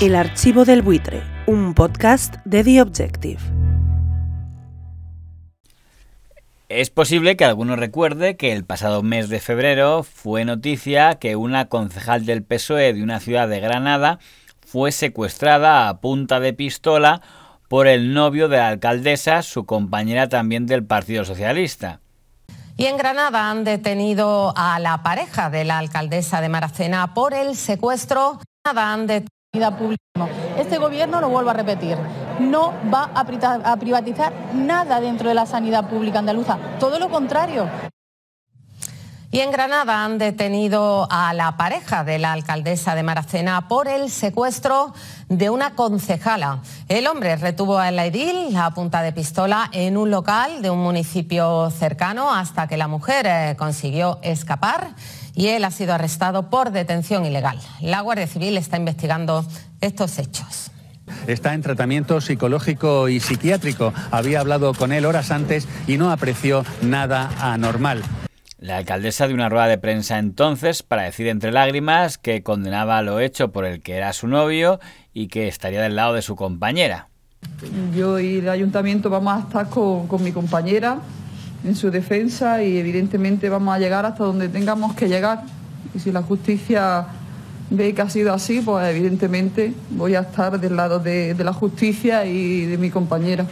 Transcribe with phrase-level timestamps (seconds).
[0.00, 3.38] El archivo del buitre, un podcast de The Objective.
[6.70, 11.66] Es posible que alguno recuerde que el pasado mes de febrero fue noticia que una
[11.66, 14.20] concejal del PSOE de una ciudad de Granada
[14.66, 17.20] fue secuestrada a punta de pistola
[17.68, 22.00] por el novio de la alcaldesa, su compañera también del Partido Socialista.
[22.78, 27.54] Y en Granada han detenido a la pareja de la alcaldesa de Maracena por el
[27.54, 28.40] secuestro.
[28.64, 28.76] Han
[29.52, 31.98] este gobierno, lo vuelvo a repetir,
[32.38, 37.68] no va a privatizar nada dentro de la sanidad pública andaluza, todo lo contrario.
[39.32, 44.10] Y en Granada han detenido a la pareja de la alcaldesa de Maracena por el
[44.10, 44.94] secuestro
[45.28, 46.60] de una concejala.
[46.88, 50.80] El hombre retuvo a la edil a punta de pistola en un local de un
[50.80, 54.94] municipio cercano hasta que la mujer eh, consiguió escapar
[55.40, 57.58] y él ha sido arrestado por detención ilegal.
[57.80, 59.42] La Guardia Civil está investigando
[59.80, 60.70] estos hechos.
[61.26, 63.94] Está en tratamiento psicológico y psiquiátrico.
[64.10, 68.02] Había hablado con él horas antes y no apreció nada anormal.
[68.58, 73.18] La alcaldesa de una rueda de prensa entonces para decir entre lágrimas que condenaba lo
[73.18, 74.78] hecho por el que era su novio
[75.14, 77.08] y que estaría del lado de su compañera.
[77.96, 80.98] Yo y el ayuntamiento vamos a estar con, con mi compañera
[81.64, 85.42] en su defensa y evidentemente vamos a llegar hasta donde tengamos que llegar.
[85.94, 87.06] Y si la justicia
[87.70, 92.26] ve que ha sido así, pues evidentemente voy a estar del lado de, la justicia
[92.26, 93.46] y de mi compañera.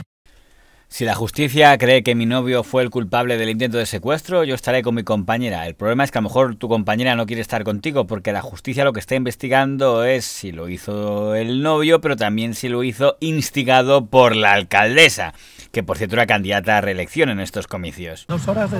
[0.90, 4.54] Si la justicia cree que mi novio fue el culpable del intento de secuestro, yo
[4.54, 5.66] estaré con mi compañera.
[5.66, 8.40] El problema es que a lo mejor tu compañera no quiere estar contigo porque la
[8.40, 12.82] justicia lo que está investigando es si lo hizo el novio, pero también si lo
[12.84, 15.34] hizo instigado por la alcaldesa
[15.72, 18.24] que por cierto era candidata a reelección en estos comicios.
[18.28, 18.78] Dos horas de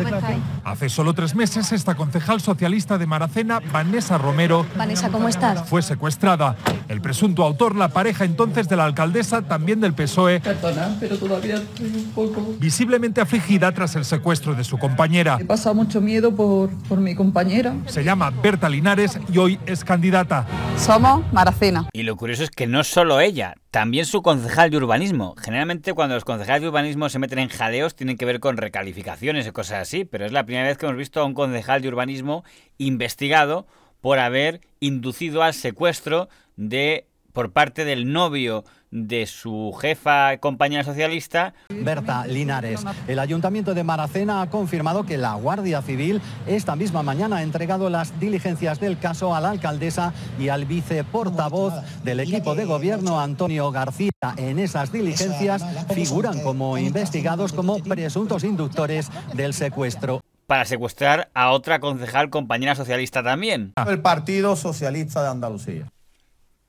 [0.64, 5.68] Hace solo tres meses, esta concejal socialista de Maracena, Vanessa Romero, Vanessa, ¿cómo estás?
[5.68, 6.56] fue secuestrada.
[6.88, 11.56] El presunto autor, la pareja entonces de la alcaldesa, también del PSOE, Perdona, pero todavía
[11.56, 12.54] estoy un poco...
[12.58, 15.38] visiblemente afligida tras el secuestro de su compañera.
[15.40, 17.74] He pasado mucho miedo por, por mi compañera.
[17.86, 20.46] Se llama Berta Linares y hoy es candidata.
[20.76, 21.88] Somos Maracena.
[21.92, 25.34] Y lo curioso es que no solo ella, también su concejal de urbanismo.
[25.38, 26.77] Generalmente cuando los concejales de urbanismo
[27.08, 30.44] se meten en jaleos tienen que ver con recalificaciones y cosas así, pero es la
[30.44, 32.44] primera vez que hemos visto a un concejal de urbanismo
[32.78, 33.66] investigado
[34.00, 37.06] por haber inducido al secuestro de
[37.38, 41.54] por parte del novio de su jefa compañera socialista.
[41.68, 42.82] Berta Linares.
[43.06, 47.90] El Ayuntamiento de Maracena ha confirmado que la Guardia Civil esta misma mañana ha entregado
[47.90, 53.70] las diligencias del caso a la alcaldesa y al viceportavoz del equipo de gobierno, Antonio
[53.70, 54.10] García.
[54.36, 60.22] En esas diligencias figuran como investigados como presuntos inductores del secuestro.
[60.48, 63.74] Para secuestrar a otra concejal compañera socialista también.
[63.86, 65.86] El Partido Socialista de Andalucía.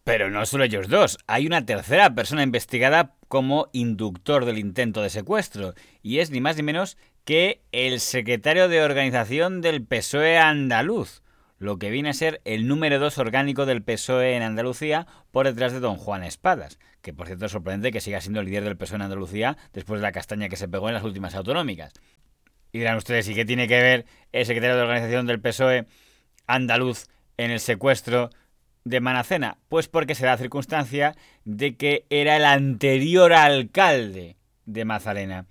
[0.09, 5.11] Pero no solo ellos dos, hay una tercera persona investigada como inductor del intento de
[5.11, 11.21] secuestro, y es ni más ni menos que el secretario de organización del PSOE andaluz,
[11.59, 15.73] lo que viene a ser el número dos orgánico del PSOE en Andalucía por detrás
[15.73, 18.77] de don Juan Espadas, que por cierto es sorprendente que siga siendo el líder del
[18.77, 21.93] PSOE en Andalucía después de la castaña que se pegó en las últimas autonómicas.
[22.71, 25.85] Y dirán ustedes, ¿y qué tiene que ver el secretario de organización del PSOE
[26.47, 27.05] andaluz
[27.37, 28.31] en el secuestro
[28.89, 29.57] de Manacena?
[29.69, 34.35] Pues porque se da circunstancia de que era el anterior alcalde
[34.66, 35.45] de Mazarena.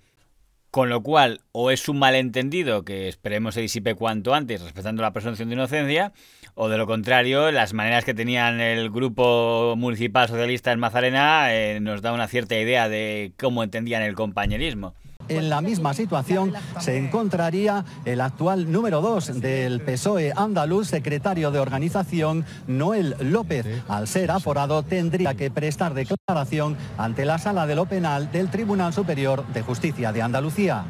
[0.71, 5.13] Con lo cual, o es un malentendido que esperemos se disipe cuanto antes, respetando la
[5.13, 6.13] presunción de inocencia,
[6.53, 11.79] o de lo contrario, las maneras que tenían el grupo municipal socialista en Mazarena eh,
[11.79, 14.93] nos da una cierta idea de cómo entendían el compañerismo.
[15.29, 21.59] En la misma situación se encontraría el actual número 2 del PSOE andaluz, secretario de
[21.59, 23.65] organización, Noel López.
[23.87, 28.91] Al ser aforado tendría que prestar declaración ante la sala de lo penal del Tribunal
[28.91, 30.83] Superior de Justicia de Andalucía.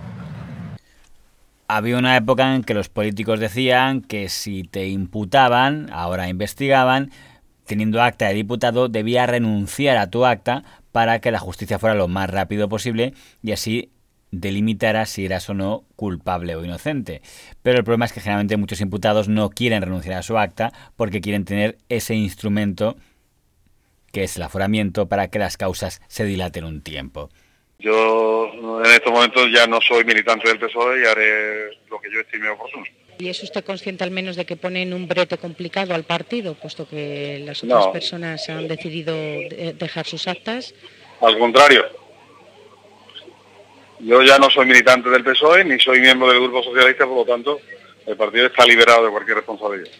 [1.67, 7.11] Había una época en que los políticos decían que si te imputaban, ahora investigaban,
[7.65, 12.07] teniendo acta de diputado, debía renunciar a tu acta para que la justicia fuera lo
[12.07, 13.13] más rápido posible
[13.43, 13.91] y así
[14.31, 17.21] delimitara si eras o no culpable o inocente.
[17.63, 21.21] Pero el problema es que generalmente muchos imputados no quieren renunciar a su acta porque
[21.21, 22.95] quieren tener ese instrumento
[24.11, 27.29] que es el aforamiento para que las causas se dilaten un tiempo.
[27.77, 28.51] Yo
[28.83, 32.49] en estos momentos ya no soy militante del PSOE y haré lo que yo estime
[32.49, 32.83] oportuno.
[33.19, 36.87] ¿Y es usted consciente al menos de que ponen un brete complicado al partido, puesto
[36.87, 37.91] que las otras No.
[37.91, 40.73] personas han decidido de- dejar sus actas?
[41.21, 41.83] Al contrario,
[43.99, 47.25] yo ya no soy militante del PSOE ni soy miembro del Grupo Socialista, por lo
[47.25, 47.59] tanto,
[48.05, 49.91] el partido está liberado de cualquier responsabilidad.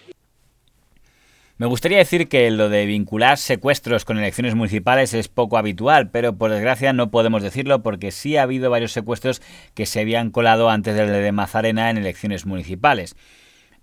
[1.58, 6.38] Me gustaría decir que lo de vincular secuestros con elecciones municipales es poco habitual, pero
[6.38, 9.42] por desgracia no podemos decirlo porque sí ha habido varios secuestros
[9.74, 13.18] que se habían colado antes del de Mazarena en elecciones municipales.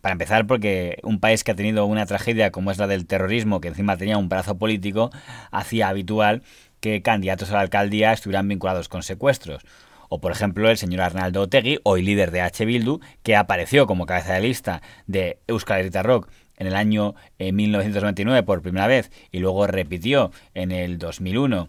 [0.01, 3.61] Para empezar, porque un país que ha tenido una tragedia como es la del terrorismo,
[3.61, 5.11] que encima tenía un brazo político,
[5.51, 6.43] hacía habitual
[6.81, 9.63] que candidatos a la alcaldía estuvieran vinculados con secuestros.
[10.09, 12.65] O por ejemplo el señor Arnaldo Otegui, hoy líder de H.
[12.65, 18.39] Bildu, que apareció como cabeza de lista de Euskal Herita Rock en el año 1999
[18.39, 21.69] eh, por primera vez y luego repitió en el 2001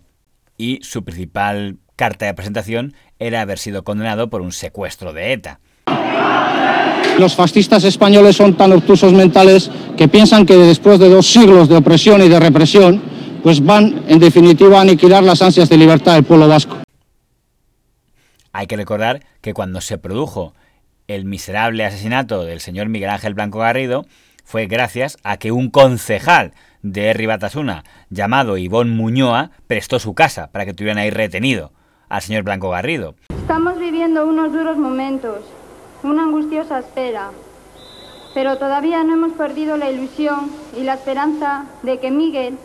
[0.57, 5.59] y su principal carta de presentación era haber sido condenado por un secuestro de ETA.
[7.19, 11.77] Los fascistas españoles son tan obtusos mentales que piensan que después de dos siglos de
[11.77, 13.01] opresión y de represión,
[13.41, 16.77] pues van en definitiva a aniquilar las ansias de libertad del pueblo vasco.
[18.57, 20.55] Hay que recordar que cuando se produjo
[21.07, 24.07] el miserable asesinato del señor Miguel Ángel Blanco Garrido,
[24.45, 30.65] fue gracias a que un concejal de Ribatasuna llamado Ivón Muñoa prestó su casa para
[30.65, 31.71] que tuvieran ahí retenido
[32.09, 33.13] al señor Blanco Garrido.
[33.29, 35.41] Estamos viviendo unos duros momentos,
[36.01, 37.29] una angustiosa espera,
[38.33, 42.57] pero todavía no hemos perdido la ilusión y la esperanza de que Miguel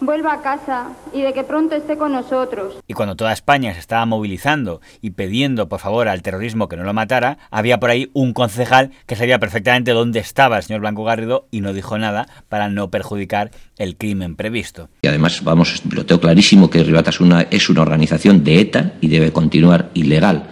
[0.00, 2.74] vuelva a casa y de que pronto esté con nosotros.
[2.86, 6.84] Y cuando toda España se estaba movilizando y pidiendo por favor al terrorismo que no
[6.84, 11.04] lo matara, había por ahí un concejal que sabía perfectamente dónde estaba el señor Blanco
[11.04, 14.88] Garrido y no dijo nada para no perjudicar el crimen previsto.
[15.02, 19.32] Y además, vamos, lo tengo clarísimo que Ribatasuna es una organización de ETA y debe
[19.32, 20.50] continuar ilegal.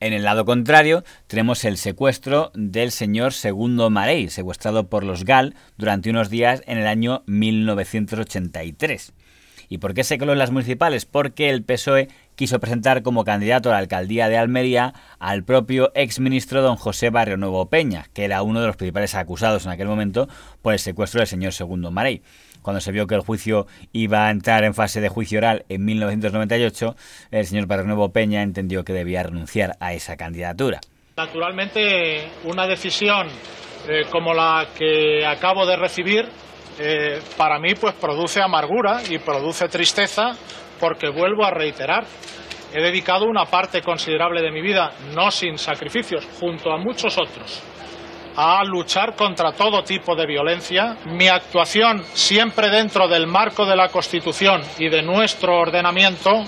[0.00, 5.54] En el lado contrario, tenemos el secuestro del señor Segundo Marey, secuestrado por los GAL
[5.76, 9.12] durante unos días en el año 1983.
[9.68, 11.04] ¿Y por qué se coló en las municipales?
[11.04, 16.62] Porque el PSOE quiso presentar como candidato a la alcaldía de Almería al propio exministro
[16.62, 20.30] don José Barrio Nuevo Peña, que era uno de los principales acusados en aquel momento
[20.62, 22.22] por el secuestro del señor Segundo Marey
[22.62, 25.84] cuando se vio que el juicio iba a entrar en fase de juicio oral en
[25.84, 26.94] 1998,
[27.30, 30.80] el señor Nuevo Peña entendió que debía renunciar a esa candidatura.
[31.16, 33.28] Naturalmente, una decisión
[33.88, 36.28] eh, como la que acabo de recibir,
[36.78, 40.32] eh, para mí pues produce amargura y produce tristeza
[40.78, 42.04] porque vuelvo a reiterar,
[42.74, 47.62] he dedicado una parte considerable de mi vida, no sin sacrificios, junto a muchos otros,
[48.36, 50.96] a luchar contra todo tipo de violencia.
[51.06, 56.44] Mi actuación siempre dentro del marco de la Constitución y de nuestro ordenamiento.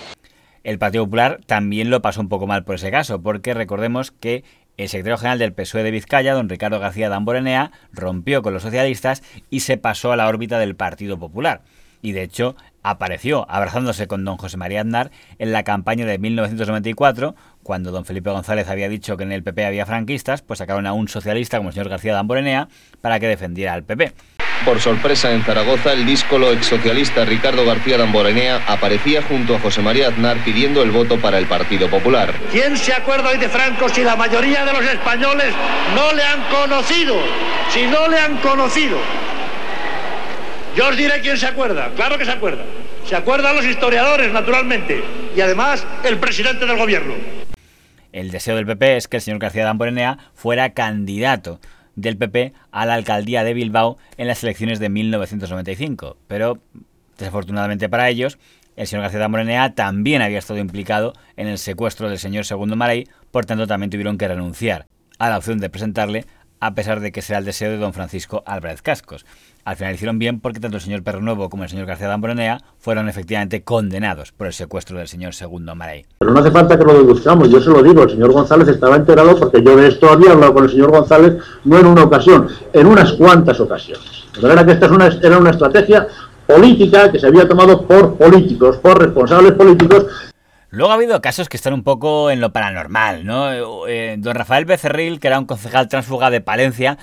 [0.64, 4.44] El Partido Popular también lo pasó un poco mal por ese caso, porque recordemos que
[4.76, 9.23] el secretario general del PSOE de Vizcaya, don Ricardo García Damborenea, rompió con los socialistas
[9.50, 11.62] y se pasó a la órbita del Partido Popular.
[12.02, 17.34] Y de hecho, apareció abrazándose con don José María Aznar en la campaña de 1994,
[17.62, 20.93] cuando don Felipe González había dicho que en el PP había franquistas, pues sacaron a
[20.93, 22.69] un socialista como el señor García Damborenea
[23.00, 24.12] para que defendiera al PP.
[24.64, 30.08] Por sorpresa en Zaragoza, el díscolo exsocialista Ricardo García Damborenea aparecía junto a José María
[30.08, 32.32] Aznar pidiendo el voto para el Partido Popular.
[32.52, 35.52] ¿Quién se acuerda hoy de Franco si la mayoría de los españoles
[35.96, 37.16] no le han conocido?
[37.70, 38.99] Si no le han conocido.
[40.76, 42.64] Yo os diré quién se acuerda, claro que se acuerda.
[43.04, 45.04] Se acuerdan los historiadores, naturalmente,
[45.36, 47.12] y además el presidente del gobierno.
[48.10, 51.60] El deseo del PP es que el señor García Damborenea fuera candidato
[51.94, 56.16] del PP a la alcaldía de Bilbao en las elecciones de 1995.
[56.26, 56.58] Pero,
[57.18, 58.38] desafortunadamente para ellos,
[58.76, 63.08] el señor García Damborenea también había estado implicado en el secuestro del señor Segundo Maray,
[63.30, 64.87] por tanto también tuvieron que renunciar
[65.18, 66.25] a la opción de presentarle
[66.61, 69.26] a pesar de que sea el deseo de don Francisco Álvarez Cascos.
[69.64, 72.59] Al final hicieron bien porque tanto el señor Perro Nuevo como el señor García Damborenea
[72.78, 76.04] fueron efectivamente condenados por el secuestro del señor Segundo Maray.
[76.19, 78.97] Pero no hace falta que lo deduzcamos, yo se lo digo, el señor González estaba
[78.97, 82.49] enterado porque yo de esto había hablado con el señor González no en una ocasión,
[82.73, 84.25] en unas cuantas ocasiones.
[84.35, 86.09] De manera que esta es una, era una estrategia
[86.47, 90.07] política que se había tomado por políticos, por responsables políticos
[90.75, 93.87] Luego ha habido casos que están un poco en lo paranormal, ¿no?
[93.87, 96.97] Eh, don Rafael Becerril, que era un concejal transfuga de Palencia,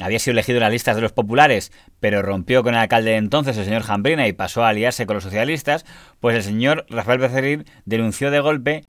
[0.00, 3.16] había sido elegido en las listas de los populares, pero rompió con el alcalde de
[3.16, 5.84] entonces, el señor Jambrina, y pasó a aliarse con los socialistas,
[6.20, 8.84] pues el señor Rafael Becerril denunció de golpe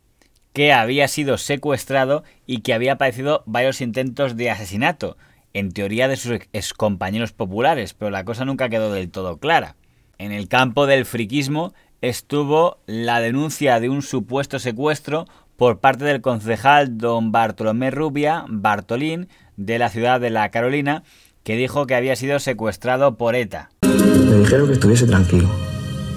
[0.53, 5.17] que había sido secuestrado y que había padecido varios intentos de asesinato,
[5.53, 9.75] en teoría de sus excompañeros populares, pero la cosa nunca quedó del todo clara.
[10.17, 15.25] En el campo del friquismo, estuvo la denuncia de un supuesto secuestro
[15.57, 21.03] por parte del concejal don Bartolomé Rubia Bartolín de la ciudad de La Carolina,
[21.43, 23.69] que dijo que había sido secuestrado por ETA.
[23.81, 25.49] Me dijeron que estuviese tranquilo.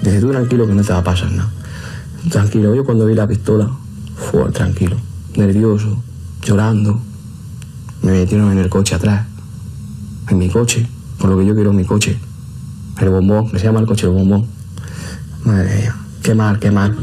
[0.01, 1.51] Desde tú tranquilo que no te va a pasar nada.
[2.31, 3.69] Tranquilo, yo cuando vi la pistola,
[4.15, 4.97] fue tranquilo,
[5.35, 6.03] nervioso,
[6.41, 7.01] llorando.
[8.01, 9.25] Me metieron en el coche atrás,
[10.29, 12.17] en mi coche, por lo que yo quiero mi coche.
[12.99, 14.47] El bombón, que se llama el coche del bombón.
[15.43, 16.95] Madre mía, qué mal, qué mal.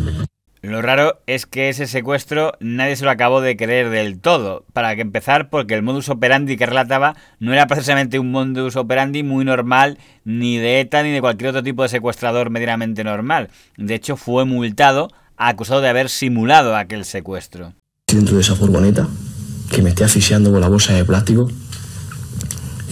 [0.65, 4.65] Lo raro es que ese secuestro nadie se lo acabó de creer del todo.
[4.73, 9.23] Para que empezar, porque el modus operandi que relataba no era precisamente un modus operandi
[9.23, 13.51] muy normal ni de ETA ni de cualquier otro tipo de secuestrador medianamente normal.
[13.77, 17.75] De hecho, fue multado, acusado de haber simulado aquel secuestro.
[18.11, 19.07] Dentro de esa furgoneta,
[19.71, 21.51] que me esté asfixiando con la bolsa de plástico,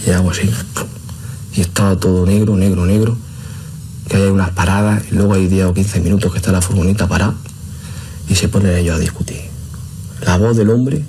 [0.05, 0.47] y hago así.
[1.55, 3.17] Y estaba todo negro, negro, negro.
[4.07, 7.07] Que hay unas paradas, y luego hay 10 o 15 minutos que está la furgoneta
[7.07, 7.33] parada
[8.29, 9.41] y se ponen ellos a discutir.
[10.25, 11.01] La voz del hombre,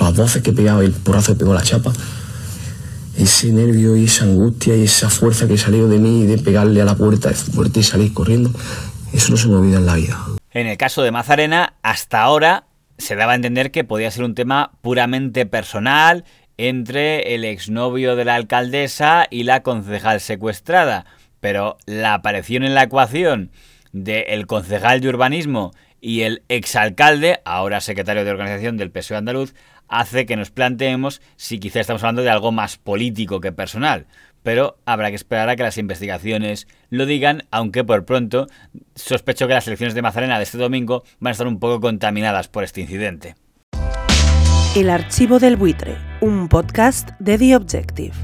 [0.00, 1.92] las voces que pegaba, el porrazo que pegó la chapa,
[3.16, 6.84] ese nervio y esa angustia y esa fuerza que salió de mí de pegarle a
[6.84, 8.50] la puerta fuerte y salir corriendo,
[9.12, 10.18] eso no se me olvida en la vida.
[10.52, 12.64] En el caso de Mazarena, hasta ahora
[12.98, 16.24] se daba a entender que podía ser un tema puramente personal
[16.56, 21.06] entre el exnovio de la alcaldesa y la concejal secuestrada,
[21.40, 23.50] pero la aparición en la ecuación
[23.92, 29.54] del concejal de urbanismo y el exalcalde, ahora secretario de organización del PSOE andaluz,
[29.88, 34.06] hace que nos planteemos si quizá estamos hablando de algo más político que personal.
[34.42, 38.46] Pero habrá que esperar a que las investigaciones lo digan, aunque por pronto
[38.94, 42.48] sospecho que las elecciones de Mazarena de este domingo van a estar un poco contaminadas
[42.48, 43.34] por este incidente.
[44.76, 48.14] El archivo del buitre, un podcast de The Objective.